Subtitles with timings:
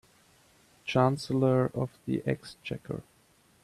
[0.83, 3.03] Chancellor of the Exchequer